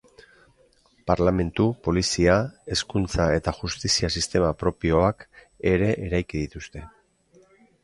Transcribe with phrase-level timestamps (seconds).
[1.09, 2.37] Parlementu, polizia,
[2.77, 5.29] hezkuntza eta justizia sistema propioak
[5.75, 6.87] ere eraiki dituzte.